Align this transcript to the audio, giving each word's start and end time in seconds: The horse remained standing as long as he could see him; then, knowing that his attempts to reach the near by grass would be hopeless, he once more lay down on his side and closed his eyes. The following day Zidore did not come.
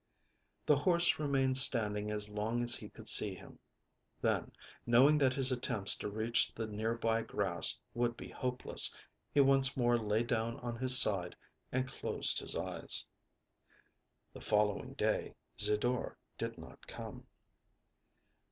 The 0.65 0.77
horse 0.77 1.19
remained 1.19 1.57
standing 1.57 2.09
as 2.09 2.27
long 2.27 2.63
as 2.63 2.73
he 2.73 2.89
could 2.89 3.07
see 3.07 3.35
him; 3.35 3.59
then, 4.19 4.51
knowing 4.87 5.19
that 5.19 5.35
his 5.35 5.51
attempts 5.51 5.95
to 5.97 6.09
reach 6.09 6.51
the 6.55 6.65
near 6.65 6.95
by 6.95 7.21
grass 7.21 7.79
would 7.93 8.17
be 8.17 8.27
hopeless, 8.29 8.91
he 9.31 9.41
once 9.41 9.77
more 9.77 9.99
lay 9.99 10.23
down 10.23 10.59
on 10.61 10.75
his 10.75 10.97
side 10.97 11.35
and 11.71 11.87
closed 11.87 12.39
his 12.39 12.55
eyes. 12.55 13.05
The 14.33 14.41
following 14.41 14.93
day 14.93 15.35
Zidore 15.59 16.17
did 16.35 16.57
not 16.57 16.87
come. 16.87 17.27